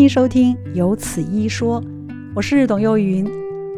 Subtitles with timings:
[0.00, 1.78] 迎收听《有此一说》，
[2.34, 3.22] 我是董幼云。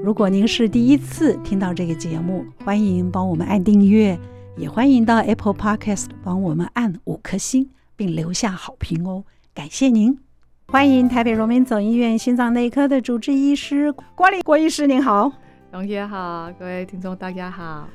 [0.04, 4.16] 如果您是第一次听到这个节目，欢迎帮我们按订阅，
[4.56, 10.16] 也欢迎到 Apple Podcast 帮我们按五颗星，并留下好评哦，感谢您！
[10.68, 15.32] 欢迎台北荣民总医院心脏内科的主治医师郭立郭医师，您好，
[15.72, 17.88] 荣姐好，各位听众大家好。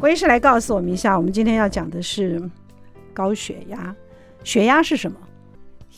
[0.00, 2.42] 郭医师来告诉我们一下，我们今天要讲的是
[3.14, 3.94] 高血压，
[4.42, 5.16] 血压是什么？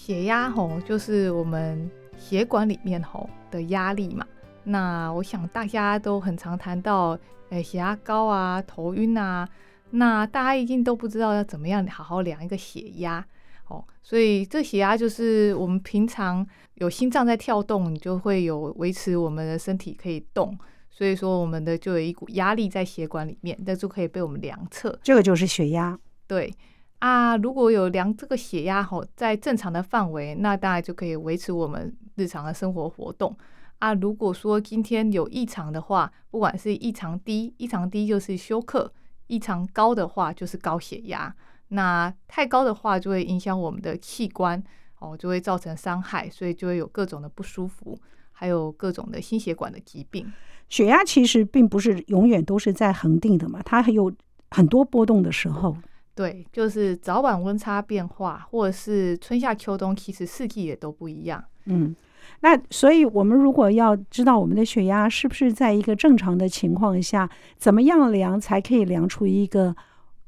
[0.05, 1.89] 血压吼，就是我们
[2.19, 4.27] 血管里面吼的压力嘛。
[4.65, 7.17] 那我想大家都很常谈到，
[7.51, 9.49] 诶，血压高啊，头晕啊。
[9.91, 13.25] 那大家一定都不知道要怎么样好好量一个血压
[13.69, 13.85] 哦。
[14.03, 16.45] 所以这血压就是我们平常
[16.75, 20.59] 有心脏在跳动，你就会有维持我们的身体可以动。
[20.91, 24.99] 所以说我们的就有一股压力在血管里面，那就可以被我们量测。
[25.05, 26.53] 这个就是血压，对。
[27.03, 33.37] 啊，如果有量这个血压吼，在正常的范围，那大概就可以维持我们日常的生活活动。
[33.81, 38.87] 啊，如果说今天有异常的话，不管是异常低，异常低就是休克；
[39.27, 41.35] 异常高的话就是高血压。
[41.71, 44.63] 那太高的话就会影响我们的器官
[45.01, 47.99] 哦，就会造成伤害，所以就会有各种的不舒服，
[48.31, 50.33] 还有各种的心血管的疾病。
[50.69, 54.13] 血压其实并不是永远都是在恒定的嘛，它还有
[54.53, 55.77] 很多波动的时候。
[56.15, 61.43] 对，就是早晚温差变化，或者是春夏秋冬，其实四季也都不一样。
[61.65, 61.97] 嗯，
[62.41, 69.75] 那所以我们如果要知道我们的血压是不是在一个正常的情况下，怎么样量才可以量出一个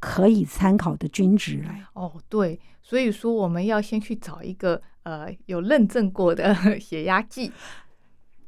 [0.01, 1.85] 可以参考的均值来？
[1.93, 7.53] 哦，对，所以说我们要先去找一个呃有认证过的 血压计。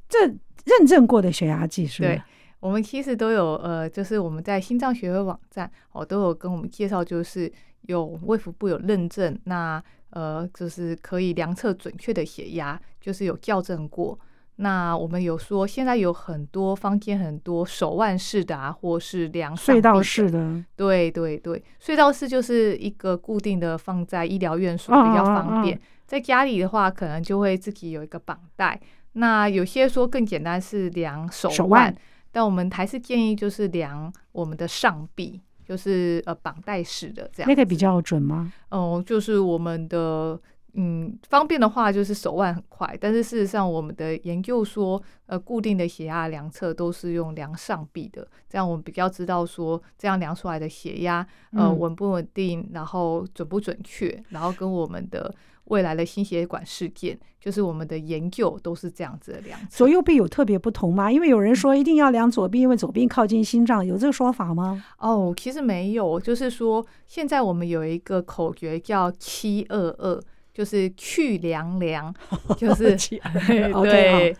[0.08, 2.08] 这认证过的血压计是吗？
[2.08, 2.22] 对。
[2.60, 14.18] 我们其实都有，呃，就是我们在心脏学会网站哦，都有跟我们介绍，就是有卫福部有认证，那呃，就是可以量测准确的血压，就是有校正过。
[14.58, 28.80] 那我们有说，现在有很多坊间很多手腕式的啊，或是量隧道式的，对对对，隧道式就是一个固定的放在医疗院所比较方便，在家里的话，可能就会自己有一个绑带。
[29.12, 31.56] 那有些说更简单是量手腕。
[31.56, 31.96] 手腕
[32.36, 37.48] 但我们还是建议就是量我们的上臂，就是呃绑带式的这样。
[37.48, 38.52] 那个比较准吗？
[38.68, 40.38] 哦、呃，就是我们的
[40.74, 42.94] 嗯方便的话，就是手腕很快。
[43.00, 55.34] 但是事实上，我们的研究说，呃，固定的血压量测都是用量上臂的，这样我们比较知道说，这样量出来的血压呃稳不稳定，然后准不准确，然后跟我们的。
[55.66, 59.58] 未来的心血管事件，就是我们的研究都是这样子的量。
[59.68, 61.10] 左右臂有特别不同吗？
[61.10, 64.84] 因为有人说一定要量左臂，因为左臂靠近心脏，有这个说法吗？
[64.98, 70.22] 哦，其实没有，就是说现在我们有一个口诀叫七二二，
[70.54, 72.14] 就是去量量，
[72.56, 74.36] 就是 对，okay,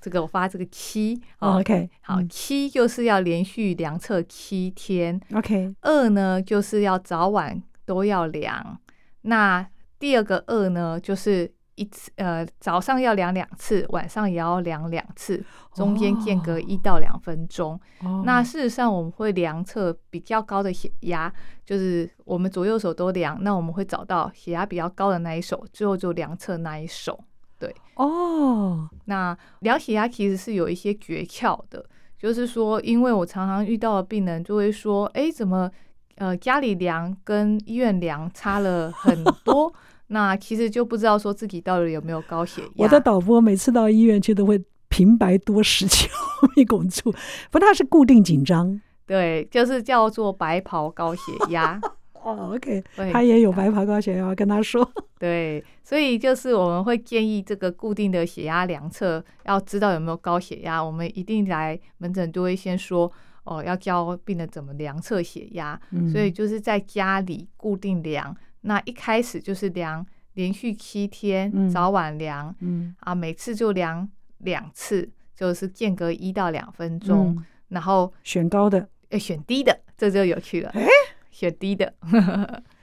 [0.00, 8.78] 这个我发这个七，OK，好，七就是要连续量测七天，OK，二呢就是要早晚都要量，
[9.22, 9.68] 那。
[10.02, 15.40] 第二个二呢，就是一次呃早上要量两次，晚上也要量两次，
[15.74, 17.80] 中间间隔一到两分钟。
[18.02, 18.24] Oh.
[18.24, 21.32] 那事实上我们会量测比较高的血压，
[21.64, 27.22] 就是我们左右手都量，那我们会找到血压比较高的那一手，最后就量测那一手。
[27.60, 29.00] 对哦，oh.
[29.04, 31.86] 那量血压其实是有一些诀窍的，
[32.18, 35.70] 就是说，因为我常常遇到的病人就会说，哎，怎么
[36.16, 39.72] 呃家里量跟医院量差了很多？
[40.12, 42.68] 那其实就不知道说自己到底有没有高血压。
[42.84, 46.06] 我的导播每次到医院去都会平白多十九
[46.54, 47.10] 米汞柱，
[47.50, 48.78] 不，它是固定紧张。
[49.06, 51.80] 对，就是叫做白袍高血压。
[52.22, 54.88] 哦，OK，他也有白袍高血压，我跟他说。
[55.18, 63.10] 对，所以就是我们会建议这个固定的血压量测，要知道有没有高血压，我们一定来门诊都会先说
[63.44, 65.80] 哦，要教病人怎么量测血压。
[65.90, 68.36] 嗯，所以就是在家里固定量。
[68.62, 70.04] 那一开始就是量
[70.34, 80.86] 连续七天，嗯、早晚量，嗯、啊，每次就量两次，就是间隔一到两分钟，嗯、然后选高的，诶，选低的，这就有趣了，诶，
[81.32, 81.92] 选低的。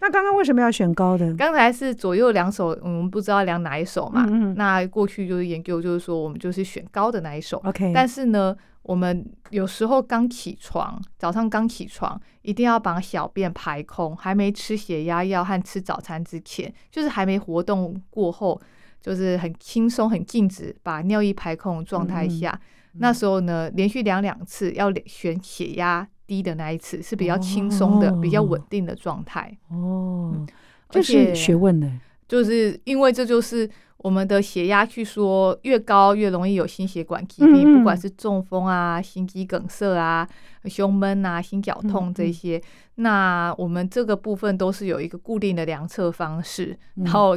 [0.02, 1.34] 那刚刚为什么要选高的？
[1.36, 4.26] 刚才是左右两手，我们不知道量哪一手嘛。
[4.28, 7.62] 嗯嗯，那过去就是研究，就是说我们就是选高的那一手。
[7.64, 18.60] OK，但是呢，我们有时候刚起床，早上刚起床，一定要把小便排空，还没吃血压药和吃早餐之前，就是还没活动过后，
[19.00, 22.60] 就是很轻松、很静止，把尿液排空状态下，
[22.94, 26.08] 那时候呢，连续量两次，要选血压。
[26.30, 29.58] 低的那一次是比较轻松的、哦、比较稳定的状态。
[29.72, 30.46] 哦，
[30.90, 32.00] 这是学问呢。
[32.28, 33.68] 就是因为这就是
[33.98, 40.30] 我们的血压，去说越高越容易有心血管疾病，嗯嗯不管是中风啊、心肌梗塞啊、
[40.66, 42.62] 胸闷啊、心绞痛这些。
[42.96, 47.36] 那我们这个部分都是有一个固定的量测方式，嗯、然后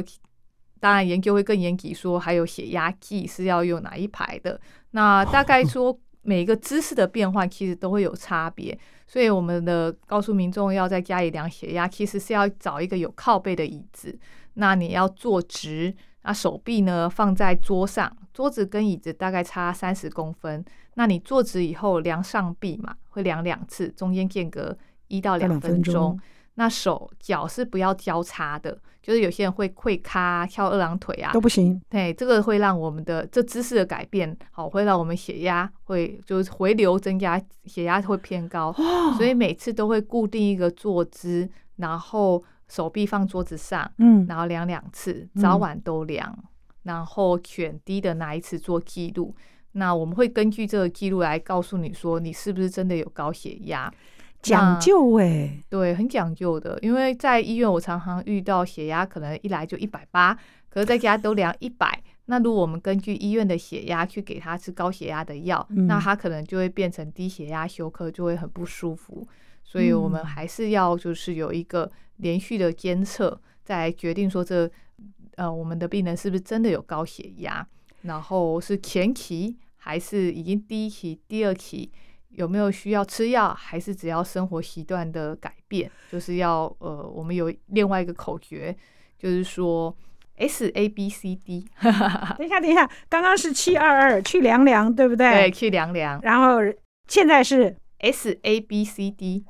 [0.79, 4.61] 当然研究会更严谨，说还有血压计是要用哪一排的。
[4.91, 8.77] 那大概说每一个姿势的变换其实都会有差别。
[9.05, 14.17] 所以我们的告诉民众要在家里量血压，其实是要找一个有靠背的椅子。
[14.55, 15.93] 那你要坐直，
[16.23, 20.63] 那手臂呢放在桌上，桌子跟椅子大概差三十公分。
[20.95, 24.75] 那你坐直以后量上臂嘛，会量两次，中间间隔
[25.07, 26.19] 一到两分钟。
[26.55, 31.81] 那手脚是不要交叉的，就是有些人会跪咖翘二郎腿啊，都不行。
[31.89, 38.67] 对，这个会让我们的这姿势的改变，好，会让我们血压会就是回流增加，血压会偏高。
[38.77, 46.43] 哦，所以每次都会固定一个坐姿，然后手臂放桌子上，嗯，然后量两次，早晚都量，嗯，
[46.83, 49.35] 然后选低的那一次做记录。
[49.75, 53.91] 那我们会根据这个记录来告诉你说，你是不是真的有高血压。
[54.43, 56.77] 讲究哎、欸，对，很讲究的。
[56.81, 60.37] 因为在医院，我常常遇到血压可能一来就一百八，
[60.69, 62.03] 可是在家都量一百。
[62.25, 69.25] 那如果我们根据医院的血压去给他吃高血压的药，嗯、那他可能就会变成低血压休克，就会很不舒服。
[69.63, 74.69] 所以我们还是要就是有一个连续的监测，再决定说这
[75.35, 77.65] 呃我们的病人是不是真的有高血压，
[78.01, 81.89] 然后是前期还是已经第一期、第二期。
[82.33, 85.89] 有没有需要吃药，还是只要生活习惯的改变？
[86.11, 88.75] 就是要呃，我们有另外一个口诀，
[89.17, 89.95] 就是说
[90.37, 91.67] S A B C D。
[92.37, 95.31] 等一下，等一下，刚刚是七二二去凉凉，对不对？
[95.31, 96.19] 对，去凉凉。
[96.21, 96.59] 然后
[97.07, 99.45] 现在是 S A B C D。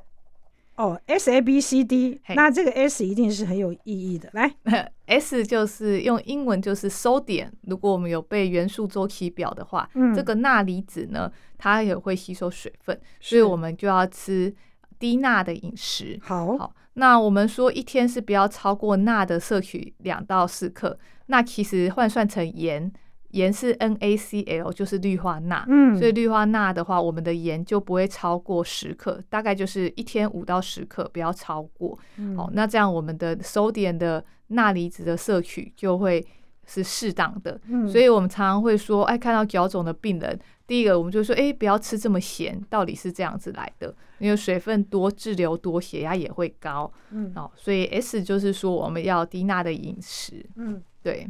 [0.76, 4.28] 哦，S A B C D，那这个 S 一定是很有意义的。
[4.32, 4.52] 来，
[5.06, 7.50] S 就是用英文就是 sodium。
[7.62, 14.52] 如果我们有背元素周期表的话，嗯，这个钠离子呢，它也会吸收水分，所以我们就要吃
[14.98, 16.18] 低钠的饮食。
[16.22, 22.92] 好，好，那我们说一天是不要超过钠的摄取两到四克，那其实换算成盐。
[23.34, 25.64] 盐是 NaCl，就是氯化钠。
[25.68, 31.98] 嗯，所以氯化钠的话，我们的盐就不会超过十克，大概就是一天五到十克，不要超过。
[32.16, 36.24] 嗯，好，那这样我们的 sodium 的钠离子的摄取就会
[36.64, 37.60] 是适当的。
[37.68, 40.38] 嗯，所以我们常常会说，哎，看到脚肿的病人，
[40.68, 46.88] 第一个我们就说，哎，不要吃这么咸，到底是这样子来的，因为水分多、滞留多，血压也会高。
[47.10, 50.44] 嗯，好，所以 S 就是说我们要低钠的饮食。
[50.54, 51.28] 嗯，对，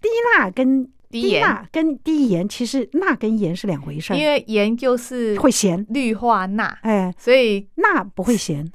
[0.00, 0.08] 低
[0.38, 4.14] 钠跟低钠跟低盐，其实钠跟盐是两回事。
[4.16, 8.68] 因为盐就是会咸，氯化钠，哎，所以钠不会咸。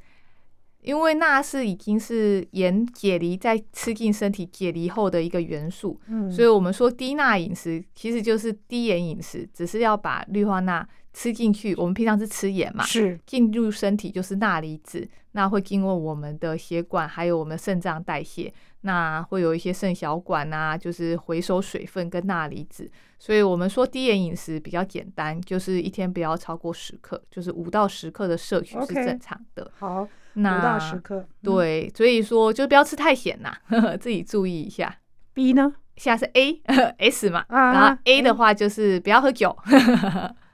[0.80, 11.74] 因为钠是已经是盐解离在吃进身体解离后的一个元素，嗯，所以我们说低钠饮食其实就是低盐饮食，只是要把氯化钠吃进去。
[11.74, 18.50] 我们平常是吃盐嘛，是进入身体就是钠离子，那会经过我们的血管还有我们肾脏代谢。
[18.82, 22.88] 那会有一些肾小管啊，就是回收水分跟钠离子，
[23.18, 29.64] 所以我们说低盐饮食比较简单，就是一天不要超过十克，就是五到十克的摄取是正常的。
[29.64, 33.52] Okay, 好，那五到十克，对，所以说就不要吃太咸呐，
[33.98, 34.94] 自己注意一下。
[35.34, 35.74] B 呢？
[35.96, 36.62] 现在是 A
[37.10, 39.54] S 嘛，然后 A 的话就是不要喝酒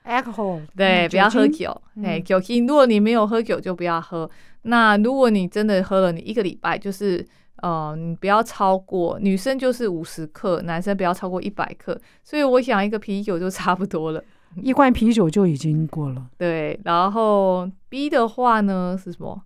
[0.03, 4.27] ，alcohol， 对，不要喝酒，哎，酒精，如果你没有喝酒就不要喝。
[4.63, 7.23] 那如果你真的喝了，你一个礼拜就是。
[7.65, 11.99] 哦，你不要超过，女生就是五十克，男生不要超过一百克。
[12.23, 14.23] 所以我想一个啤酒就差不多了，
[14.61, 16.29] 一罐啤酒就已经过了。
[16.37, 19.41] 对，然后 B 的话呢是什么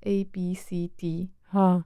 [0.00, 1.84] ？A B C D 啊，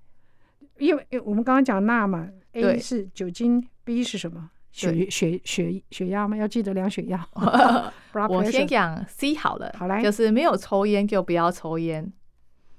[0.79, 4.51] 因为我们刚刚讲钠嘛，A 是酒精，B 是什么？
[4.71, 6.37] 血血血血压吗？
[6.37, 7.27] 要记得量血压。
[8.29, 12.13] 我先讲 C 好了，好嘞，就是没有抽烟就不要抽烟。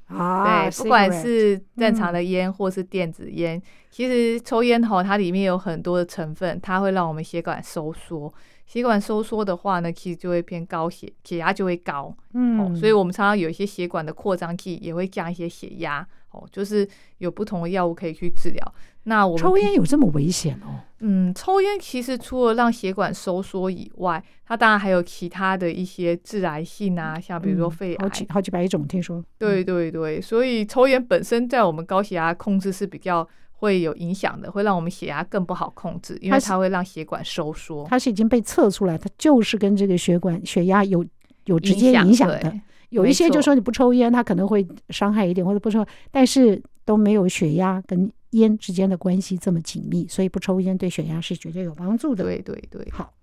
[0.08, 3.62] 啊，对，不管是正常的烟或是电子烟，嗯、
[3.92, 8.34] 其实抽烟吼它里面有很多的成分，它会让我们血管收缩。
[8.66, 12.14] 血管收缩的话呢，其实就会偏高血，血压就会高。
[12.34, 16.06] 嗯、哦，所以我们常常有一些血管的扩张器也会降一些血压。
[16.32, 16.88] 哦，就是
[17.20, 18.74] 有不同的药物可以去治疗。
[19.08, 20.84] 那我抽烟有这么危险哦？
[21.00, 29.24] 嗯，抽烟其实除了让血管收缩以外，它当然还有其他的一些致癌性啊，像比如说肺癌，好几好几百种，听说。
[29.38, 37.86] 对对对，所以抽烟本身在我们高血压控制是比较会有影响的，会让我们血压更不好控制，因为它会让血管收缩。
[37.88, 41.06] 它是已经被测出来，它就是跟这个血管血压有
[41.46, 42.54] 有直接影响的。
[42.90, 52.24] 有一些就说你不抽烟，它可能会伤害一点，或者不抽，但是都没有血压跟烟之间的关系这么紧密，所以不抽烟对血压是绝对有帮助的。
[52.24, 53.14] 对对对，好，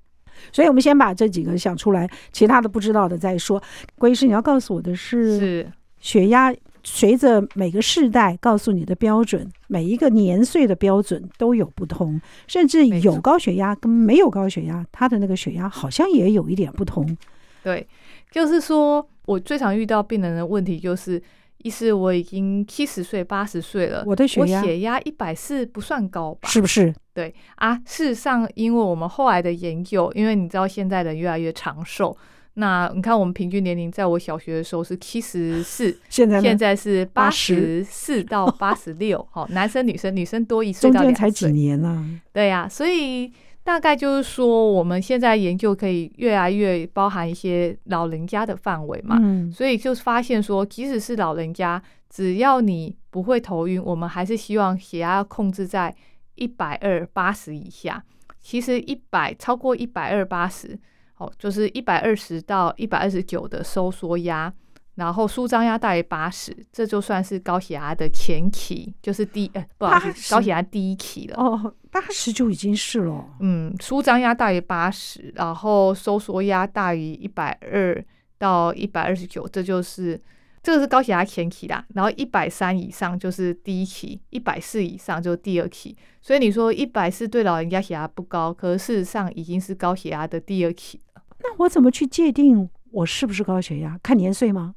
[0.51, 3.63] 所以我们先把这几个想出来，其他的不知道的再说。
[3.99, 17.17] 郭医师，你要告诉我的是，是血压随着每个世代告诉你的标准，每一个年岁的标准都有不同，甚至有高血压跟没有高血压，他的那个血压好像也有一点不同。
[17.63, 17.87] 对，
[18.31, 21.23] 就是说我最常遇到病人的问题就是。
[21.65, 26.47] 意思我已经七十岁、八十岁了，我的血压，我血压一百四不算高吧？
[26.47, 26.95] 是不是？
[27.15, 32.15] 对啊，事实上，因为我们后来的研究，因为你知道现在人越来越长寿，
[32.55, 42.05] 那你看我们平均年龄，在我小学的时候是七十四， 现在现在是八十四到八十六， 好，男生女生，女生多一岁到两岁，中间才几年啊？
[42.31, 43.33] 对呀、啊，所以。
[43.65, 55.93] 大概就是说，我们现在研究可以越来越包含一些老人家的范围嘛，嗯，所以就是发现说，即使是老人家，只要你不会头晕，我们还是希望血压控制在
[56.35, 58.05] 一百二八十以下。
[58.43, 60.79] 其实一百超过一百二八十，
[61.17, 64.53] 哦，就是一百二十到一百二十九的收缩压。
[64.97, 71.37] 然后舒张压大于八十，这就算是高血压的前期，就是第呃不好意思，高血压第一期了。
[71.37, 73.25] 哦，八十就已经是了。
[73.41, 78.05] 嗯，舒张压大于八十，然后收缩压大于一百二
[78.39, 80.21] 到一百二十九，这就是
[80.63, 81.85] 这个是高血压前期啦。
[81.95, 85.97] 然后一百三以上就是第一期，一百四以上就是第二期。
[86.23, 91.23] 所以你说一百四对老人家血压不高，可是事实上已经是高血压的第二期了。
[91.41, 92.71] 那我怎么去界定？
[92.93, 93.99] 我是不是高血压？
[94.03, 94.75] 看年岁吗？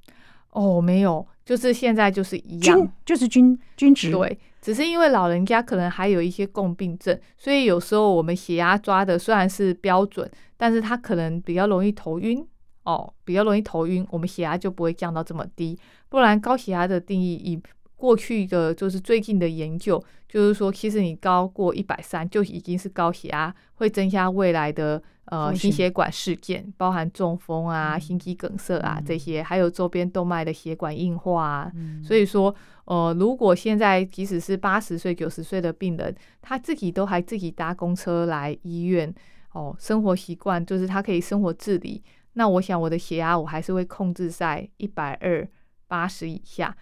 [0.58, 4.12] 哦，没有，就是现在就是一样，就是均均值。
[4.12, 12.44] 对，只是因为老人家可能还有一些共病症，所以有时候我们血压抓的虽然是标准，但是他可能比较容易头晕
[12.86, 15.78] 哦，比较容易头晕，我们血压就不会降到这么低。
[16.10, 17.62] 不然高血压的定义以
[17.98, 31.72] 过去的就是最近的研究，就是说，其实你高过一百三就已经是高血压，会增加未来的呃心血管事件，包含中风啊、心肌梗塞啊这些，还有周边动脉的血管硬化啊。
[32.04, 32.54] 所以说，
[32.86, 39.12] 呃，如果现在即使是八十岁、九十岁的病人，他自己都还自己搭公车来医院，
[39.54, 45.50] 哦，生活习惯就是他可以生活自理，那我想我的血压我还是会控制在一百二
[45.88, 46.77] 八十以下。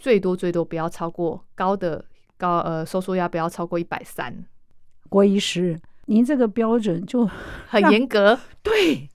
[0.00, 2.02] 最多最多不要超过高的
[2.38, 4.34] 高呃收缩压不要超过一百三。
[5.10, 7.28] 郭医师，您这个标准就
[7.66, 8.38] 很严格。
[8.62, 9.08] 对，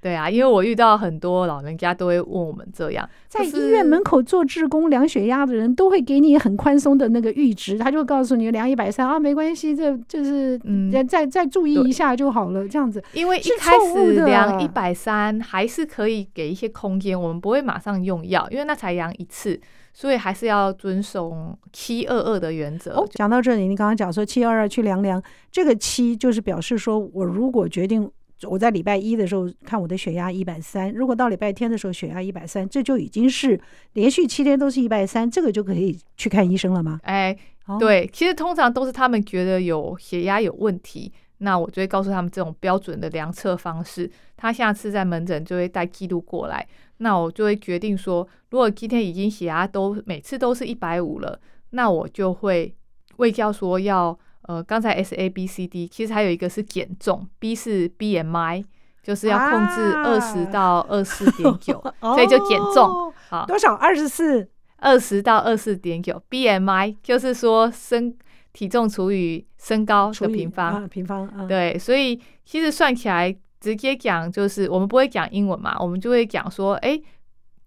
[0.00, 13.02] 对啊，因为我遇到很多老人家都会问我们这样，在医院门口做志工量血压的人都会给你很宽松的那个阈值，他就告诉你量一百三啊，没关系，这就是嗯，再再注意一下就好了，这样子。
[13.14, 19.58] 因为一开始量一百三还是可以给一些空间，我们不会马上用药，因为那才量一次。
[19.94, 22.92] 所以还是要遵守七二二的原则。
[22.94, 28.10] 哦，讲到这里，你刚刚讲说七二二去量量，这个七就是表示说我如果决定
[28.42, 33.58] 我在礼拜一的时候看我的血压一百三，如果到礼拜天的时候血压一百三，这就已经是
[33.92, 36.98] 连续七天都是一百三，这个就可以去看医生了吗？
[37.04, 37.34] 哎，
[37.78, 41.12] 对，其实通常都是他们觉得有血压有问题。
[41.44, 46.66] 那我就会告诉他们这种标准的量测方式，他下次在门诊就会带记录过来。
[46.98, 51.38] 那我就会决定说，如果今天已经血压都每次都是一百五了，
[51.70, 52.74] 那我就会
[53.18, 58.64] 卫教说要呃，刚才 S A B C D，其实还有一个是减重，B 是 B M I，
[59.02, 63.12] 就是要控制二十到二四点九， 所以就减重。
[63.28, 63.74] 好，多少？
[63.74, 64.48] 二十四，
[64.78, 68.16] 二十到二四点九，B M I 就是说身。
[68.54, 76.98] 体重除以身高的平方，平方，对，所以其实算起来直接讲就是，我们不会讲英文嘛，我们就会讲说，哎，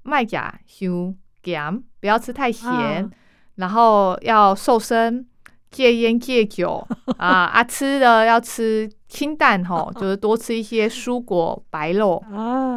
[0.03, 1.13] 麦甲修
[1.43, 3.11] 减，不要吃太咸，
[3.55, 5.27] 然后要瘦身，
[5.69, 6.87] 戒烟戒酒
[7.19, 12.23] 啊啊，吃的要吃清淡吼，就是多吃一些蔬果白肉，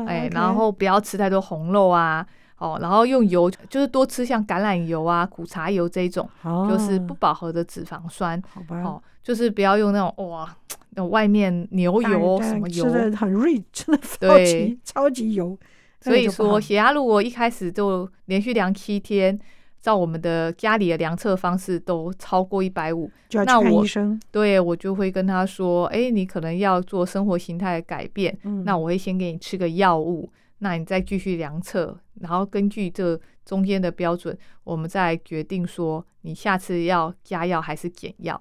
[0.08, 2.26] 哎，然后不要吃太多红肉啊。
[2.60, 8.40] 哦，然后用油就是多吃像橄榄油啊、苦茶油这种，哦、就是不饱和的脂肪酸。
[8.46, 10.54] 好吧，哦，就是不要用那种哇，
[10.90, 15.58] 那种外面牛油什么油，吃的很 rich，真的超级超级油。
[16.02, 19.38] 所以说血压如果一开始就连续量七天，
[19.80, 24.08] 照我们的家里的量测方式都超过一百五，就要去看医生。
[24.10, 28.36] 那我对我就会跟他说，哎，你可能要做生活形态的改变。
[28.44, 30.30] 嗯、那我会先给你吃个药物。
[30.60, 38.40] 那你再继续量测，然后根据这中间的标准，我们再决定说你下次要加药还是减药。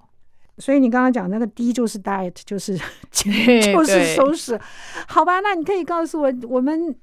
[0.57, 2.77] 所以你刚刚讲那个 D 就是 diet，就是
[3.09, 4.59] 就是收拾。
[5.07, 6.93] 好吧，那你可以告诉我，我们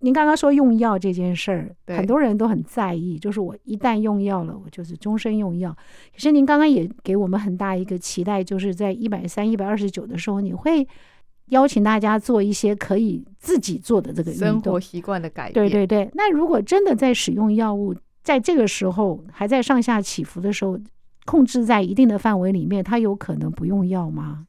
[0.00, 5.74] 您刚刚说用药这件事儿，很多人都很在意，就是我一旦用药了，我就是终身用药。
[6.12, 10.86] 可是您刚刚也给我们很大一个期待，就是在一百三、一百二十九的时候，你会
[11.50, 15.54] 邀请大家做一些可以自己做的这个生活习惯的改变。
[15.54, 16.10] 对对对。
[16.14, 20.78] 那如果真的在使用药物，在这个时候还在上下起伏的时候，
[21.24, 24.46] 控制在一定的范围里面，他有可能不用药吗？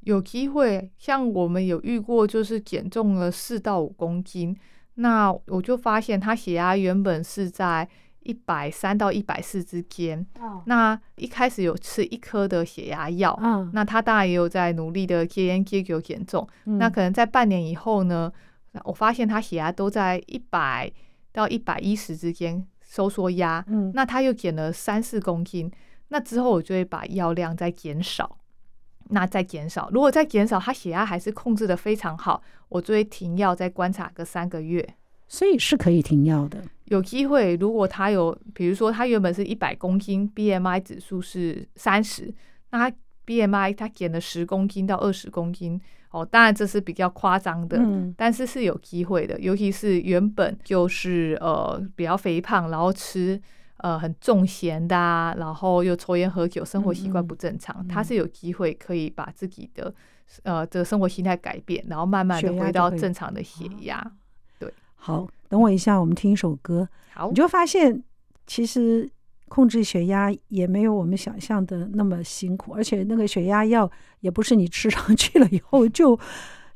[0.00, 4.56] 有机会，像我们有遇过，就是减重了四到五公斤。
[4.94, 7.88] 那我就发现他血压原本是在
[8.26, 10.26] 一百三到一百四之间。
[10.40, 10.62] 哦。
[10.66, 13.38] 那一开始有吃一颗的血压药。
[13.42, 13.70] 嗯。
[13.72, 16.46] 那他当然也有在努力的戒烟戒酒减重。
[16.64, 16.78] 嗯。
[16.78, 18.32] 那可能在半年以后呢，
[18.84, 20.90] 我发现他血压都在一百
[21.32, 23.64] 到一百一十之间收缩压。
[23.68, 23.92] 嗯。
[23.94, 25.70] 那他又减了三四公斤。
[26.08, 28.38] 那之后我就会把药量再减少。
[29.08, 34.84] 那再减少，如果再减少，他血压还是控制的非常好，我就会停药，再观察个三个月。
[35.28, 36.60] 所以是可以停药的。
[36.86, 42.32] 有机会，如果他有，比如说他原本是一百公斤，BMI 指数是三十，
[42.70, 53.40] 那他 BMI 他减了十公斤到二十公斤，哦，当然这是比较夸张的，嗯，但是是有机会的，尤其是原本就是呃比较肥胖，然后吃。
[53.80, 59.94] 呃，很重咸的啊，然后又抽烟喝酒，生活习惯不正常，嗯嗯，他是有机会可以把自己的
[60.44, 64.00] 呃这个生活心态改变，然后慢慢的回到正常的血压。
[64.00, 64.10] 对，
[64.96, 66.88] 好，等我一下，我们听一首歌。
[67.14, 68.02] 好，你就发现
[68.46, 69.08] 其实
[69.48, 76.18] 控制血压也没有我们想象的那么辛苦，而且那个血压药也不是你吃上去了以后就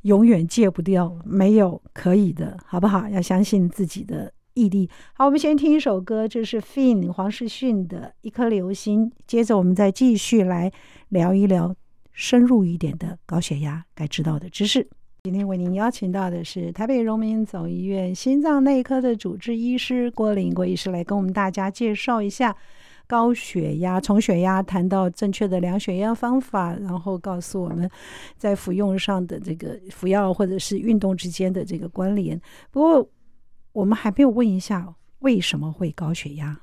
[0.03, 3.09] 永远戒不掉，没有可以的，好不好？
[3.09, 4.33] 要相信自己的。
[4.53, 4.89] 毅力。
[5.13, 9.09] 好，我们先听一首歌，这是 Fin 黄世勋的《一颗流星》。
[9.25, 10.69] 接着我们再继续来
[11.07, 11.73] 聊一聊
[12.11, 14.89] 深入一点的高血压该知道的知识。
[15.23, 22.57] 今天为您邀请到的是台北荣民总医院心脏内科的主治医师郭林郭医师，来跟我们大家介绍一下
[23.05, 27.87] 高血压，从血压谈到正确的量血压方法，然后告诉我们
[28.35, 32.41] 在服用上的这个服药或者是运动之间的这个关联。
[32.71, 33.07] 不过，
[33.73, 36.59] 我们还没有问一下为什么会高血压？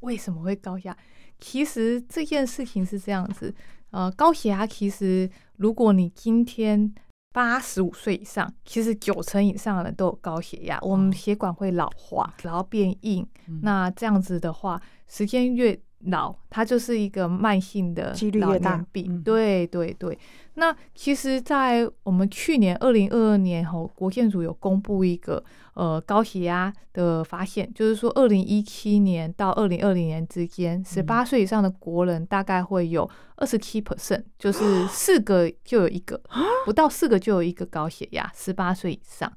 [0.00, 0.96] 为什么会高血压？
[1.38, 3.54] 其实这件事情是这样子，
[3.92, 6.92] 呃，高血压其实如果你今天
[7.32, 10.78] 八十五岁以上，其实九成以上的人都有高血压。
[10.82, 19.06] 我们血管会老化，然后变硬，嗯、那这样子的话，时间越老，它就是一个慢性的老年病。
[19.08, 20.18] 嗯、对对对。
[20.60, 25.42] 那其实，在我们去年二零二二年后，国建署有公布一个
[25.72, 36.20] 呃高血压的发现，就是说二零一七年到二零二零年之间，十八岁以上的国人大概会有二十七 percent，就是四个就有一个，
[36.66, 38.30] 不到四个就有一个高血压。
[38.36, 39.32] 十八岁以上，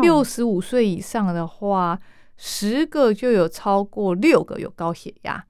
[0.00, 1.98] 六十五岁以上的话，
[2.36, 5.44] 十个就有超过六个有高血压。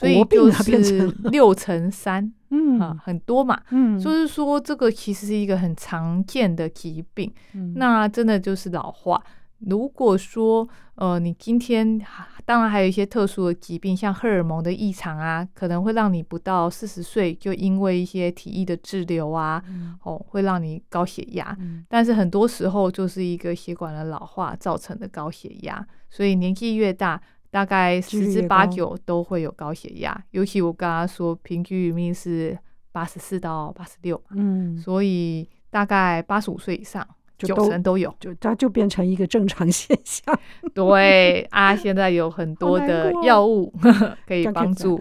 [0.00, 2.80] 所以就是六乘三，嗯。
[2.80, 9.22] 啊，很多嘛，嗯，就是说这个其实是一个很常见的疾病，嗯，那真的就是老化。
[9.58, 12.00] 如果说呃，你今天
[12.46, 27.20] 当然还有一些特殊的疾病，像荷尔蒙的异常啊，可能会让你不到四十岁就因为一些体液的滞留啊，嗯，哦，会让你高血压，嗯，但是很多时候就是一个血管的老化造成的高血压，所以年纪越大。
[27.50, 32.56] 大概十之八九都会有高血压，尤其我刚刚说平均余命是
[32.92, 40.38] 八十四到八十六，嗯，所以大概八十五岁以上九成都有，就它就变成一个正常现象。
[40.74, 43.72] 对啊，现在有很多的药物
[44.26, 45.00] 可以帮助。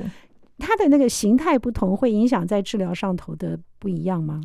[0.58, 4.42] 它的那个形态不同，会影响在治疗上头的不一样吗？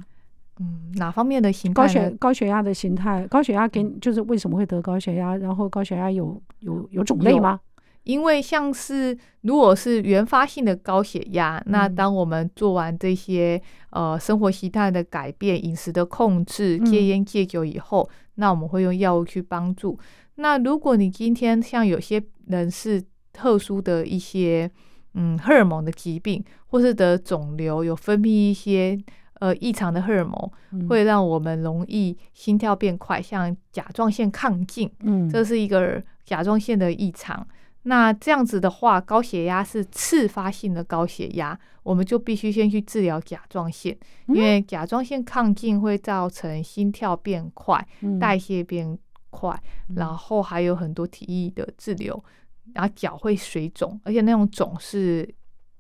[0.61, 1.83] 嗯，哪方面的形态？
[1.83, 5.37] 高血高血压的形态，高血压给就是为什么会得高血压？
[5.37, 7.59] 然后高血压有有有种类吗？
[8.05, 19.99] 因为像是如果是原发性的高血压，嗯、那当我们做完这些呃生活习态的改变、饮食的控制、戒烟戒酒以后，嗯、那我们会用药物去帮助。
[20.37, 24.71] 那如果你今天像有些人是特殊的一些
[25.15, 28.99] 嗯荷尔蒙的疾病，或是得肿瘤，有分泌一些
[29.41, 37.47] 呃异常的荷尔蒙，嗯、会让我们容易心跳变快，像甲状腺亢进，嗯，这是一个甲状腺的异常。
[37.85, 47.87] 那这样子的话，高血压是次发性的高血压，我们就必须先去治疗甲状腺，因为甲状腺亢进会造成心跳变快、
[48.19, 48.99] 代谢变
[49.31, 49.59] 快，
[49.95, 52.25] 然后还有很多体液的滞留，
[52.73, 55.29] 然后脚会水肿，而且那种肿是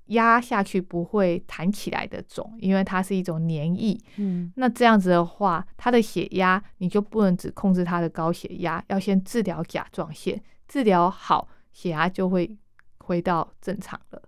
[0.09, 3.99] 压下去不会弹起来的肿，因为它是一种黏液。
[4.17, 10.39] 嗯，那这样子的话，他的血压你就不能只控制他的高血压，要先治疗甲状腺，
[10.69, 12.57] 治疗好，血压就会
[13.01, 14.23] 回到正常了。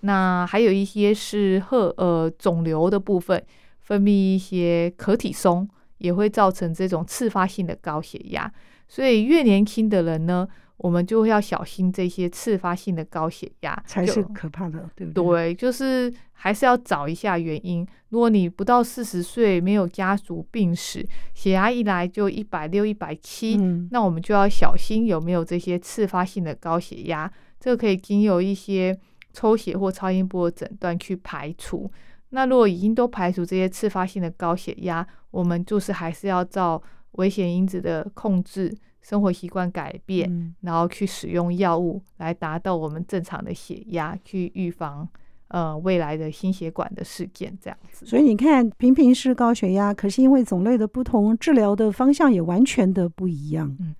[0.00, 3.40] 那还有一些是荷呃肿瘤的部分，
[3.78, 8.52] 分泌一些可体松，也会造成这种次发性的高血压。
[8.88, 10.48] 所以越年轻的人呢，
[10.82, 15.22] 我们就要小心这些次发性的高血压，才是可怕的，对不对？
[15.24, 17.86] 对，就是还是要找一下原因。
[18.08, 23.56] 如果你不到四十岁，没有家族病史，血压一来就一百六、一百七，
[23.90, 27.30] 那我们就要小心有没有这些次发性的高血压。
[27.58, 28.98] 这个可以经由一些
[29.34, 31.92] 抽血或超音波诊断去排除。
[32.30, 38.74] 那如果已经都排除这些次发性的高血压，我们就是还是要照危险因子的控制。
[39.00, 45.08] 生活习惯改变，嗯，然后去使用药物来达到我们正常的血压，去预防
[45.48, 48.04] 呃未来的心血管的事件，这样子。
[48.06, 53.74] 所以你看，频频是高血压，可是因为种类的不同，治疗的方向也完全的不一样。
[53.80, 53.94] 嗯，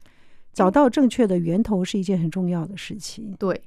[0.53, 3.35] 找到正确的源头是一件很重要的事情。
[3.39, 3.63] 对，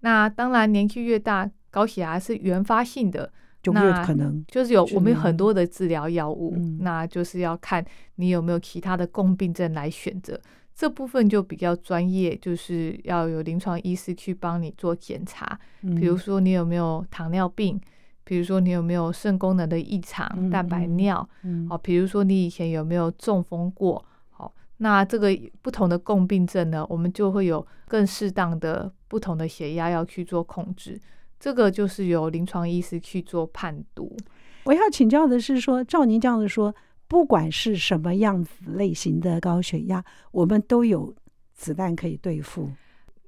[0.00, 3.32] 那当然年纪越大，高血压是原发性的。
[3.62, 10.40] 就越可能就是有我们有很多的治疗药物，那就是要看你有没有其他的共病症来选择。
[10.80, 15.60] 这部分就比较专业，就是要有临床医师去帮你做检查。
[15.82, 17.78] 比如说你有没有糖尿病，
[18.24, 21.28] 比如说你有没有肾功能的异常、蛋白尿，
[21.68, 30.98] 哦，比如说你以前有没有中风过，好，那这个不同的共病症呢，我们就会有更适当的不同的血压要去做控制。
[31.38, 34.16] 这个就是由临床医师去做判读。
[34.64, 36.74] 我要请教的是说，照您这样子说，
[37.10, 41.12] 不管是什么样子类型的高血压，我们都有
[41.52, 42.70] 子弹可以对付。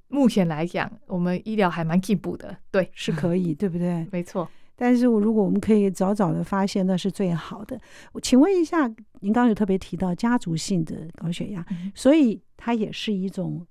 [0.07, 4.07] 目前来讲，我们医疗还蛮进步的，对，是可以，对不对？
[4.09, 4.49] 没错。
[4.77, 7.77] 但是，如果我们可以早早的发现，那是最好的。
[8.13, 8.87] 我请问一下，
[9.19, 13.67] 您刚刚有特别提到家族性的高血压，嗯、所以它也是一种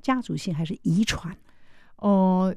[0.00, 1.32] 家族性还是遗传？
[1.98, 2.56] 哦、呃。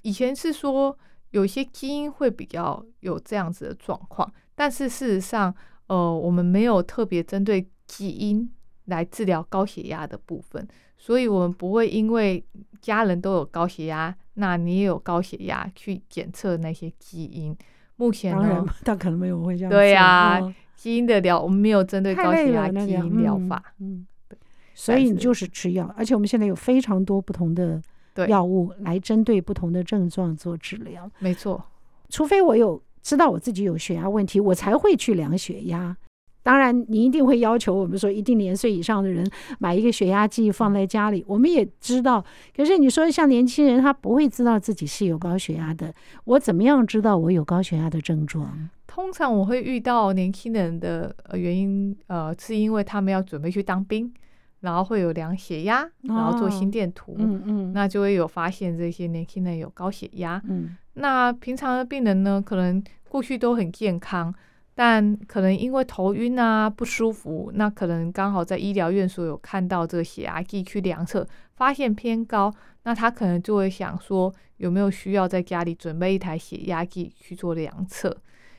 [0.00, 0.98] 以前是说
[1.32, 5.54] 有些基因会比较有这样子的状况，但是事实上，
[5.86, 8.50] 呃，我们没有特别针对基因
[8.86, 12.44] 来治疗高血压的部分，所以我们不会因为
[12.80, 17.56] 家人都有高血压，那你也有高血压去检测那些基因。
[17.96, 19.70] 目前呢，当然， 但可能没有会这样。
[19.70, 24.38] 对呀、啊哦，基因的疗我们没有针对高血压基因疗法，嗯，对，
[24.74, 27.80] 所以你就是吃药，而且我们现在有非常多不同的。
[28.28, 31.62] 药物来针对不同的症状做治疗，没错。
[32.08, 35.96] 除非我有知道我自己有血压问题，我才会去量血压。
[36.42, 39.24] 当然，你一定会要求我们说，一定年岁以上的人
[39.60, 41.24] 买一个血压计放在家里。
[41.28, 42.24] 我们也知道，
[42.56, 45.94] 可是你说像年轻人，他不会知道自己是有高血压的。
[46.24, 48.68] 我怎么样知道我有高血压的症状？
[48.88, 54.12] 通常我会遇到年轻人的原因，呃，是因为他们要准备去当兵。
[54.60, 60.42] 然后会有量血压，然后做心电图，嗯嗯，那就会有发现这些年轻人有高血压。
[60.48, 64.34] 嗯，那平常的病人呢，可能过去都很健康，
[64.74, 78.16] 但可能因为头晕啊不舒服，那可能刚好在医疗院所有看到这个血压计去量测，发现偏高，那他可能就会想说，有没有需要在家里准备一台血压计去做量测。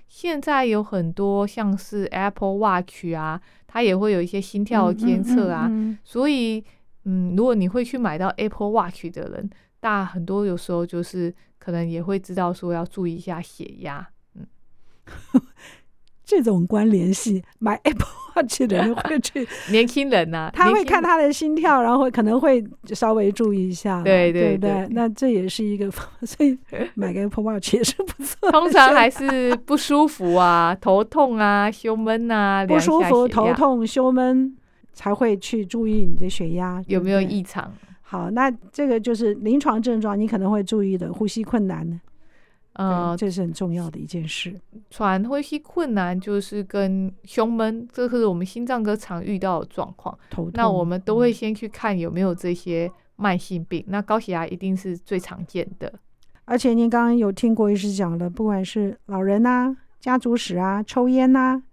[0.08, 6.64] 现在有很多像是 Apple Watch 啊，它也会有一些心跳监测啊，嗯嗯嗯嗯，所以，
[7.04, 9.50] 嗯，如果你会去买到 Apple Watch 的人，
[9.82, 14.17] 大很多有时候就是可能也会知道说要注意一下血压，嗯。
[16.26, 22.62] 这种关联性，买 Apple Watch 的人会去 年轻人呐、啊， 他会看他的心跳，然后可能会
[22.94, 25.90] 稍微注意一下，对对对，那这也是一个
[26.26, 26.58] 所以
[26.96, 28.52] 买个 Apple Watch 也是不错。
[28.52, 34.54] 通常还是不舒服啊，头痛啊，胸闷啊，不舒服、头痛、胸闷
[34.92, 37.72] 才会去注意你的血压有没有异常。
[38.02, 42.02] 好，那这个就是临床症状，你可能会注意的，呼吸困难。
[42.78, 44.54] 呃，这是很重要的一件事。
[44.92, 50.16] 喘、呼吸困难就是跟胸闷，这是我们心脏科常遇到的状况。
[50.54, 53.82] 那我们都会先去看有没有这些慢性病。
[53.88, 55.92] 嗯、那高血压一定是最常见的。
[56.46, 61.64] 而且您刚刚有听过医师讲了，不管是老人啊、家族史啊、抽烟啊、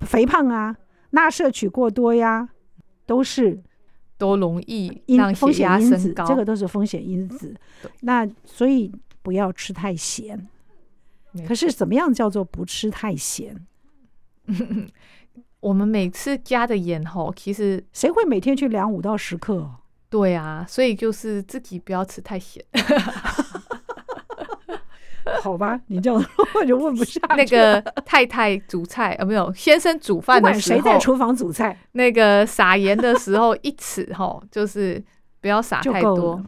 [0.00, 0.76] 肥胖啊、
[1.10, 2.48] 钠摄取过多呀，
[3.06, 3.62] 都是
[4.18, 6.26] 都容易让血压升高。
[6.26, 7.54] 这个都是风险因子。
[8.00, 8.92] 那所以。
[9.22, 10.48] 不要吃太咸，
[11.46, 13.66] 可是怎么样叫做不吃太咸？
[15.60, 19.70] 我们每次加的盐吼，其实谁会每天去量五到十克？
[20.10, 22.64] 对啊，所以就是自己不要吃太咸。
[25.40, 26.24] 好吧，你这样
[26.56, 27.26] 我就问不下去。
[27.36, 31.78] 那个太太煮菜啊，没有先生煮饭的时候，谁在厨房煮菜？
[31.92, 35.02] 那个撒盐的时候一匙哈，就是
[35.42, 36.42] 不要撒太多。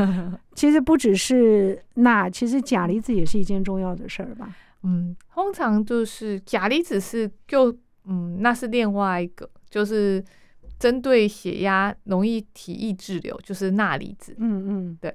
[0.56, 4.56] 其实不只是钠，其实钾离子也是一件重要的事儿吧？
[4.84, 10.24] 嗯，通常就是钾离子是就嗯，那是另外一个，就是
[10.78, 14.34] 针对血压容易体液滞留，就是钠离子。
[14.38, 15.14] 嗯嗯，对。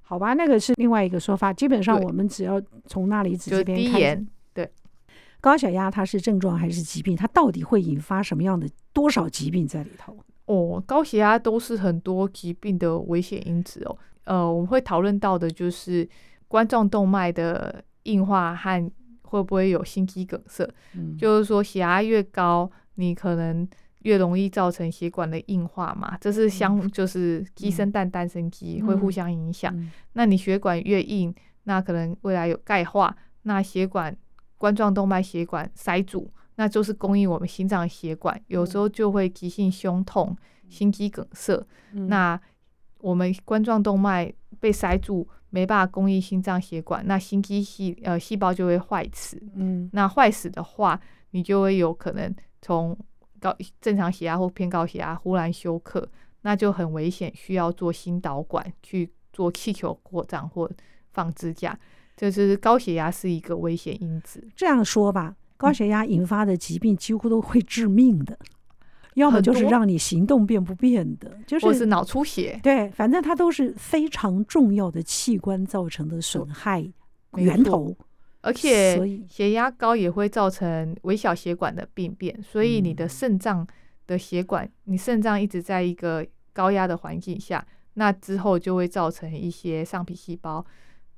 [0.00, 1.52] 好吧，那个是另外一个说法。
[1.52, 4.68] 基本上我们只要从钠离子这边看，对
[5.40, 7.16] 高血压它是症状还是疾病？
[7.16, 10.16] 它到底会引发什么样的多少疾病在里头？
[10.46, 13.96] 哦，高血压都是很多疾病的危险因子哦。
[14.24, 16.08] 呃，我们会讨论到的就是
[16.48, 18.90] 冠状动脉的硬化和
[19.22, 20.68] 会不会有心肌梗塞。
[20.94, 23.68] 嗯，就是说血压越高，你可能。
[24.02, 29.72] 越容易造成血管的硬化嘛，这是相就是鸡生蛋，蛋生鸡，会互相影响。
[30.14, 34.12] 那你血管越硬，那可能未来有钙化，那血管
[34.58, 36.28] 冠状动脉血管塞住，
[36.62, 40.36] 那就是供应我们心脏血管，有时候就会急性胸痛、
[40.68, 41.60] 心肌梗塞。
[41.90, 42.40] 那
[43.00, 49.42] 我们冠状动脉被塞住，没办法供应心脏血管，那心肌细呃细胞就会坏死。
[49.56, 51.00] 嗯，那坏死的话，
[51.32, 52.96] 你就会有可能从
[53.40, 56.08] 高正常血压或偏高血压忽然休克，
[56.42, 60.70] 那就很危险，需要做心导管去做气球扩张或
[61.10, 61.76] 放支架。
[62.16, 64.46] 就是高血压是一个危险因子。
[64.54, 68.46] 这样说吧，高血压引发的疾病几乎都会致命的，嗯、
[69.14, 72.58] 要么就是让你行动变不便的，就是脑出血。
[72.62, 76.86] 对，反正它都是非常重要的器官造成的损害
[77.36, 77.96] 源头。
[78.44, 83.64] 而且血压高也会造成微小血管的病变，所以你的肾脏
[84.08, 90.66] 的血管，你肾脏一直在一个高压的环境下，那之后就会造成一些上皮细胞、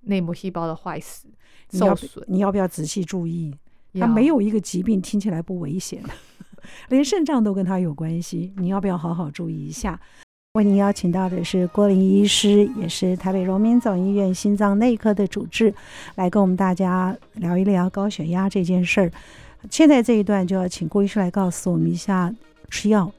[0.03, 1.29] 内膜细胞的坏死、
[1.71, 2.23] 受损。
[2.29, 3.57] 你要不要仔细注意？
[3.99, 6.03] 它没有一个疾病听起来不危险，
[6.89, 8.53] 连肾脏都跟他有关系。
[8.57, 9.99] 你要不要好好注意一下？
[10.55, 15.75] 为您邀请到的是郭林医师，也是台北荣民总医院心脏内科的主治，
[16.15, 19.11] 来跟我们大家聊一聊高血压这件事儿。
[19.69, 22.33] 现在这一段就要请郭医师来告诉我们一下
[22.71, 23.13] 吃药。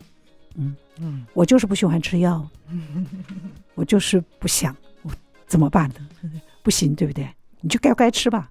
[0.55, 2.47] 嗯嗯，我就是不喜欢吃药，
[3.75, 5.11] 我就是不想，我
[5.45, 5.95] 怎么办呢？
[6.63, 7.27] 不行，对不对？
[7.59, 8.49] 你就该该吃吧。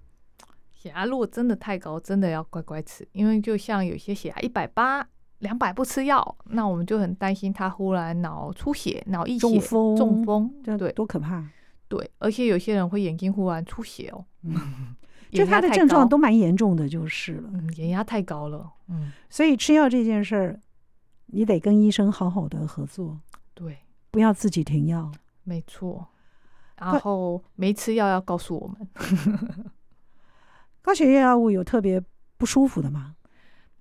[0.85, 5.07] 血压如果真的太高，真的要乖乖吃，因为就像有些血压一百八。
[5.41, 11.45] 两百不吃药，那我们就很担心他忽然脑出血、脑溢血、中风，中风，对，多可怕！
[11.87, 14.25] 对，而且有些人会眼睛忽然出血哦。
[14.43, 14.95] 嗯，
[15.31, 17.51] 就他的症状都蛮严重的，就是了。
[17.53, 18.73] 嗯，眼压太高了。
[18.89, 20.61] 嗯，所以吃药这件事儿，
[21.27, 23.21] 你得跟医生好好的合作。
[23.53, 23.79] 对，
[24.11, 25.13] 不要自己停药。
[25.43, 26.07] 没错。
[26.79, 28.89] 然后没吃药要告诉我们。
[30.85, 31.99] 高血压药物有特别
[32.37, 33.17] 不舒服的吗？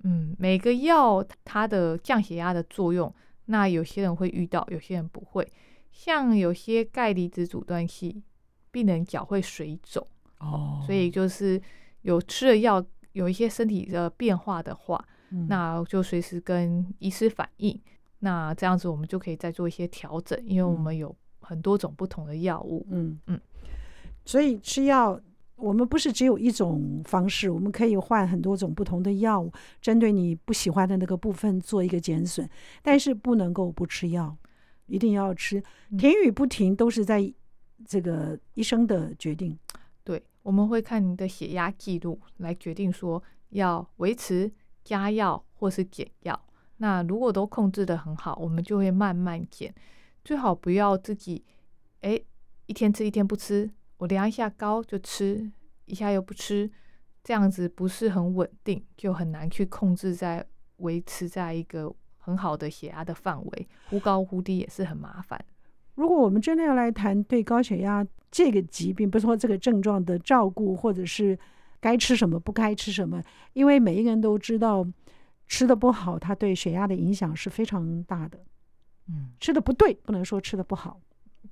[0.05, 3.13] 嗯，每个药它的降血压的作用，
[3.47, 5.45] 那有些人会遇到，有些人不会。
[5.91, 8.23] 像有些钙离子阻断器，
[8.71, 10.07] 病人脚会水肿
[10.39, 11.61] 哦，所以就是
[12.03, 17.77] 有吃了药，有一些身体的变化的话，嗯、那就随时跟医师反映。
[18.19, 22.87] 那这样子我们就可以再做一些调整，因为我们有很多种不同的药物。
[22.89, 23.37] 嗯嗯，
[24.23, 25.19] 所以吃药。
[25.55, 32.49] 我们不是只有一种方式，我们可以换很多种不同的药物，针对你不喜欢的那个部分做一个减损，
[32.81, 34.35] 但是不能够不吃药，
[34.87, 35.63] 一定要吃，
[35.97, 37.33] 停与不停都是在
[37.85, 39.57] 这个医生的决定。
[40.03, 44.51] 对，我们会看你的血压记录来决定说要维持、
[44.83, 46.37] 加药或是减药。
[46.77, 49.73] 那如果都控制的很好，我们就会慢慢减，
[50.25, 51.45] 最好不要自己
[52.01, 52.19] 哎
[52.65, 53.69] 一天吃一天不吃。
[54.03, 55.49] 我量一下高就吃，
[55.85, 56.69] 一下又不吃，
[57.23, 60.45] 这样子不是很稳定，就很难去控制在
[60.77, 65.39] 维持在一个很好的血压的范围，忽高忽低也是很麻烦。
[65.95, 71.39] 如果我们真的要来谈对高血压这个疾病，不是说这个症状的照顾，或者是
[71.79, 74.85] 该吃什么不该吃什么，因为每一个人都知道
[75.47, 78.37] 吃的不好，它对血压的影响是非常大的。
[79.07, 80.99] 嗯，吃的不对，不能说吃的不好，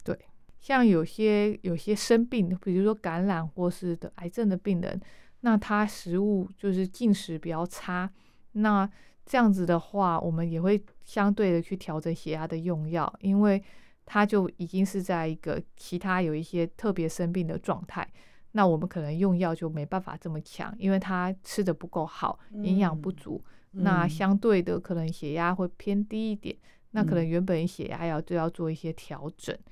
[0.03, 0.19] 对。
[0.61, 5.01] 像有些有些生病，比如说感染或是得癌症的病人，
[5.41, 8.09] 那他食物就是进食比较差，
[8.53, 8.89] 那
[9.25, 13.61] 这样子的话，我们也会相对的去调整血压的用药，因为
[14.05, 18.07] 他就已经是在一个其他有一些特别生病的状态，
[18.51, 23.43] 那我们可能用药就没办法这么强，因为他吃的不够好，营养不足，
[23.73, 29.55] 嗯、那相对的可能血压会偏低一点，嗯、那可能原本血压要就要做一些调整。
[29.55, 29.71] 嗯，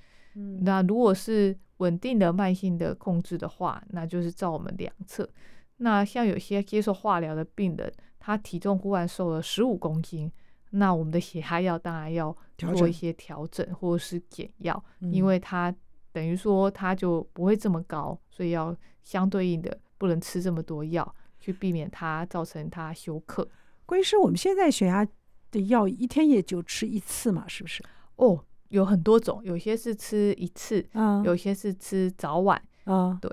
[0.61, 5.29] 那如果是稳定的慢性的控制的话，那就是照我们量测。
[5.77, 10.29] 那像有些接受化疗的病人，他体重忽然瘦了十五公斤，
[10.71, 15.73] 那我们的血压药当然要做一些调整或者是减药，嗯、因为他
[16.11, 23.47] 等于说他就不会这么高，所以要相对应的不能吃这么多药，去避免他造成他休克。
[23.85, 25.07] 关医师，我们现在血压
[25.49, 27.81] 的药一天也就吃一次嘛，是不是？
[28.17, 33.29] 哦，有很多种，有些是吃一次，嗯，有些是吃早晚，嗯，对，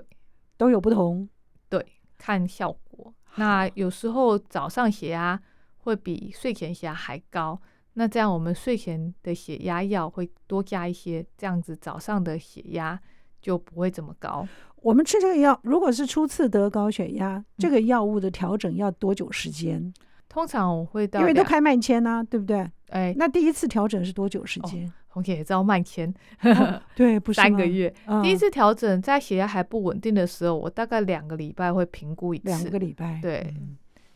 [0.57, 1.27] 都有不同，
[1.69, 1.83] 对。
[2.19, 5.39] 看效果，那有时候早上血压
[5.77, 7.61] 会比睡前血压还高，
[7.93, 12.99] 那这样我们睡前的血压药会多加一些，这样子早上的血压
[13.39, 14.47] 就不会这么高。
[14.77, 19.77] 我们吃这个药，如果是初次得高血压，这个药物的调整要多久时间？
[19.79, 19.93] 嗯
[20.29, 22.69] 通常我会到，因为都开慢签呐，对不对？
[22.89, 24.91] 哎，那第一次调整是多久时间？
[25.17, 26.13] 红姐也知道慢签，
[26.95, 27.91] 对，不是三个月。
[28.21, 32.45] 第一次调整在血压还不稳定的时候，我大概两个礼拜会评估一次。
[32.45, 33.51] 两个礼拜，对，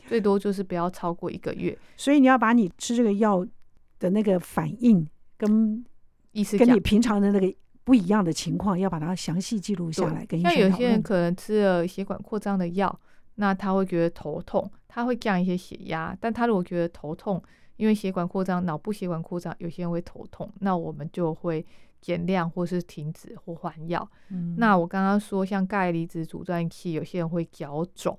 [0.06, 1.76] 最多就是不要超过一个月。
[1.96, 3.44] 所以你要把你吃这个药
[3.98, 5.04] 的那个反应
[5.36, 5.84] 跟
[6.30, 10.24] 医师跟你平常的那个不一样的情况，要把它详细记录下来。
[10.24, 10.40] 跟。
[10.40, 13.00] 像有些人可能吃了血管扩张的药，
[13.34, 14.70] 那他会觉得头痛。
[14.94, 17.42] 他会降一些血压，但他如果觉得头痛，
[17.82, 21.66] 因为血管扩张、脑部血管扩张，有些人会头痛，那我们就会
[22.00, 24.08] 减量或是停止或换药。
[24.28, 28.16] 嗯、那我刚刚说，像钙离子阻断器，有些人会脚肿，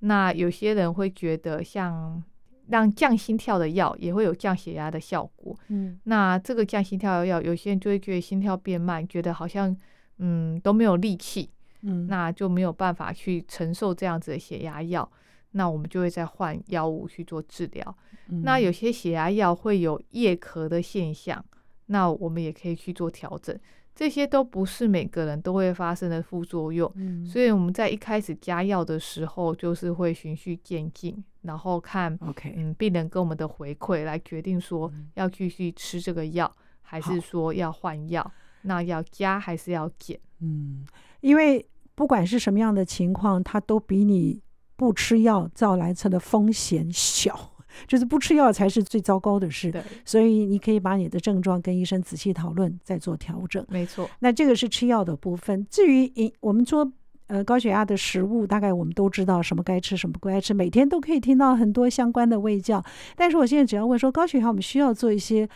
[0.00, 2.20] 那有些人会觉得像
[2.66, 5.56] 让降心跳的药也会有降血压的效果。
[5.68, 9.76] 嗯，那这个降心跳的药，有些人就会觉得心跳变慢，觉得好像
[10.18, 11.48] 嗯都没有力气，
[11.82, 15.08] 嗯，那就没有办法去承受这样子的血压药。
[15.52, 17.96] 那我们就会再换药物去做治疗。
[18.28, 21.44] 嗯、那有些血压药会有夜咳的现象，
[21.86, 23.58] 那我们也可以去做调整。
[23.94, 38.30] 这些都不是每个人都会发生的副作用，嗯、所以我们在一开始加药的时候，就是会循序渐进，然后看 OK，嗯，病人跟我们的回馈来决定说要继续吃这个药，嗯、还是说要换药，
[38.62, 40.20] 那要加还是要减？
[40.40, 40.84] 嗯，
[41.20, 44.42] 因为不管是什么样的情况，它都比你。
[44.78, 47.55] 不吃药造来测的风险小，
[47.86, 49.70] 就是不吃药才是最糟糕的事。
[49.70, 53.64] 对，所以你可以把你的症状跟医生仔细讨论，再做调整。
[53.68, 55.66] 没错，那这个是吃药的部分。
[55.70, 56.90] 至于饮，我们说
[57.26, 62.84] 呃高血压的食物，大概我们都知道什么该吃，什么不该吃，每天都可以听到很多相关的卫教。
[63.16, 65.46] 但是我现在只要问说，高血压我们需要做一些，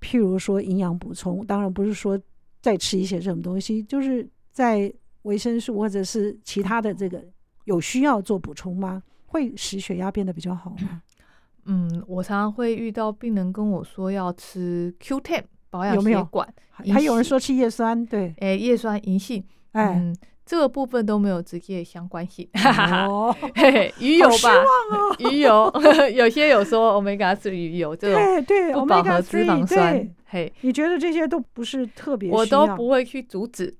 [0.00, 2.20] 譬如说营养补充，当然不是说
[2.60, 7.24] 再吃一些这种东西，就是在维生素或者是其他的这个。
[7.64, 9.02] 有需要做补充吗？
[9.26, 11.02] 会使血压变得比较好吗？
[11.68, 16.52] 嗯，我常常会遇到病人跟我说要吃 Q10 保养血管，
[16.82, 16.94] 有没有？
[16.94, 19.94] 还有人说吃叶酸，对，哎，叶酸银杏，哎。
[19.94, 20.16] 嗯
[20.48, 22.48] 这个部分都没有直接相关性，
[23.06, 23.36] 哦，
[24.00, 25.70] 鱼油吧，哦、 鱼油。
[26.14, 33.76] 有些有说 Omega 是鱼油这种对不饱和脂肪酸，嘿，你觉得这些都不是特别，我都不会去阻止，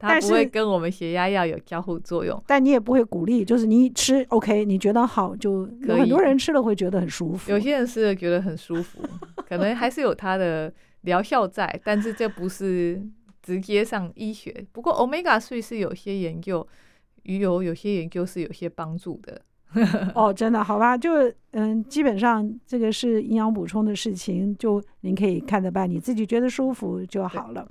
[0.00, 8.98] 它不会跟我们血压药有交互作用，但你也不会鼓励，就是你吃 OK，你觉得好就有很多人吃了会觉得很舒服，有些人吃了觉得很舒服，
[9.48, 13.00] 可能还是有它的疗效在，但是这不是。
[13.50, 16.64] 直接上医学，不过 Omega 3是有些研究，
[17.24, 19.42] 鱼油有些研究是有些帮助的。
[20.14, 20.96] 哦，真的好吧？
[20.96, 21.10] 就
[21.50, 27.68] 嗯，基本上这个是营养补充的事情，就您可以看着办，你自己觉得舒服就好了。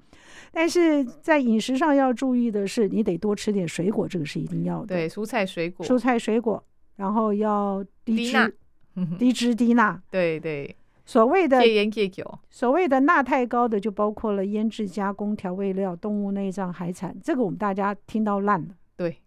[0.52, 4.88] 但是在饮食上要注意的是，你得多吃点水果，这个是一定要的。
[4.96, 6.62] 对，蔬菜水果，蔬菜水果，
[6.98, 8.58] 然后要低脂、
[9.18, 10.02] 低脂低钠。
[10.12, 10.76] 对对。
[11.10, 18.68] 所谓的戒烟戒酒，所谓的钠太高的就包括了腌制、加工、调味料、动物内脏、海产，这个我们大家听到烂了。
[18.96, 19.18] 对，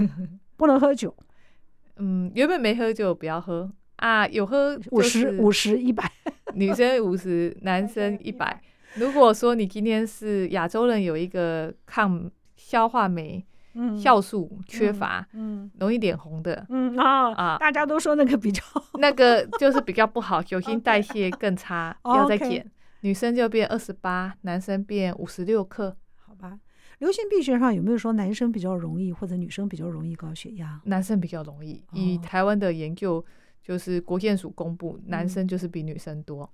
[0.58, 1.16] 不能喝酒。
[1.96, 6.04] 嗯，原本没喝酒不要喝啊，有喝五十五十一百，
[6.52, 8.60] 女生五十，男生 一百。
[8.96, 13.42] 如果说你今天是亚洲人，有一个抗消化酶。
[13.96, 18.62] 酵素缺乏，嗯，容易脸红的，嗯啊啊，大家都说那个比较，
[18.98, 22.68] 那个就是比较不好，酒精代谢更差，要再减。
[23.02, 26.58] 女生就变二十八，男生变五十六克，好吧？
[26.98, 30.78] 流行病学上有没有说男生比较容易，或者女生比较容易高血压？
[30.84, 33.24] 男生比较容易，以台湾的研究
[33.62, 36.50] 就是国健署公布，男生就是比女生多。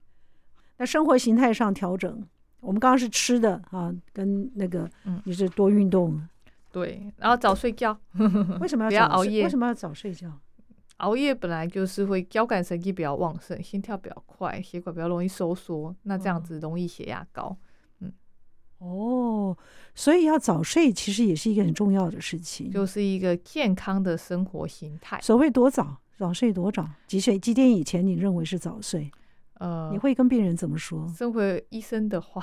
[0.77, 2.23] 那生活形态上调整，
[2.61, 6.23] 我们刚刚是吃的啊，跟那个，嗯，你是多运动。
[6.77, 7.99] 对，然后早睡觉。
[8.61, 9.45] 为什么要 不要熬夜？
[9.45, 10.31] 为什么要早睡觉？
[10.99, 17.57] 熬夜本来就是会交感神经比较旺盛，心跳比较快，血管比较容易收缩，那这样子容易血压高。
[18.01, 18.13] 嗯，
[18.77, 19.57] 哦，
[19.95, 25.19] 所以要早睡其实也是一个很重要的事情，就是一个健康的生活形态。
[25.23, 25.97] 所谓多早？
[26.19, 26.87] 早睡多早？
[27.07, 27.39] 几岁？
[27.39, 29.11] 几点以前你认为是早睡？
[29.59, 31.07] 呃，你会跟病人怎么说？
[31.17, 32.43] 身为医生的话，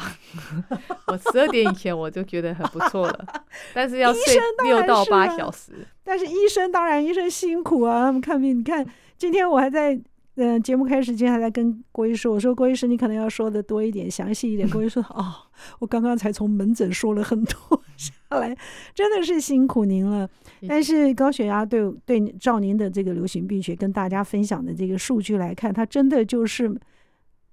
[1.07, 3.25] 我十二点以前我就觉得很不错了，
[3.73, 4.21] 但是要睡
[4.65, 5.87] 六到八小时。
[6.03, 8.59] 但是医生当然医生辛苦啊，他们看病。
[8.59, 8.85] 你看
[9.17, 9.99] 今天我还在。
[10.35, 14.67] 嗯，节目开始之前还在跟郭医师，我说郭医师，你可能要说的多一点，详细一点。
[14.67, 15.31] 郭医师说，哦，
[15.77, 18.57] 我刚刚才从门诊说了很多下来，
[18.95, 20.27] 真的是辛苦您了。
[20.67, 26.67] 但是高血压对对照您的这个流行病学跟大家分享的这个数据来看，它真的就是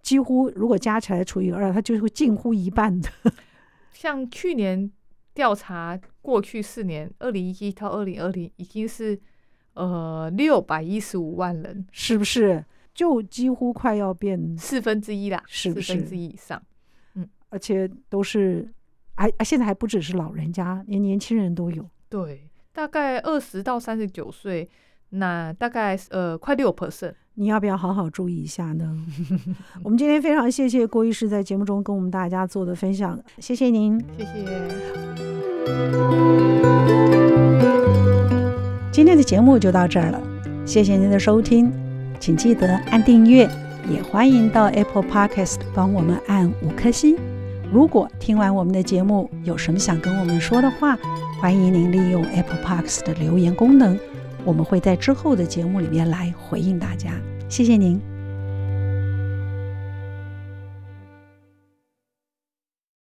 [0.02, 3.08] 几乎如果加起来除以二，它就会近乎一半的。
[3.92, 4.90] 像去年
[5.34, 9.20] 调查过去四年，二零一七到二零二零已经是。
[9.74, 15.40] 呃，六百一十五万人，是不是就几乎快要变四分之一啦？
[15.46, 15.92] 是不是？
[15.92, 16.60] 四分之一以上，
[17.14, 18.68] 嗯，而且都是，
[19.14, 21.88] 还现在还不只是老人家，连年轻人都有。
[22.08, 24.68] 对，大概二十到三十九岁，
[25.10, 28.96] 那大概呃快六 percent，你要不要好好注意一下呢？
[29.82, 34.30] 我们今天非常谢谢郭医师在节目中跟我们大家做的分享，谢谢您，谢谢。
[38.92, 40.20] 今天的节目就到这儿了，
[40.66, 41.72] 谢谢您的收听，
[42.18, 43.48] 请记得按订阅，
[43.88, 47.16] 也欢迎到 Apple Podcast 帮我们按五颗星。
[47.72, 50.98] 如果听完我们的节目有什么想跟我们说的话，
[51.40, 53.96] 欢迎您利用 Apple Podcast 的留言功能，
[54.44, 57.12] 我们会在之后的节目里面来回应大家。
[57.48, 58.09] 谢谢您。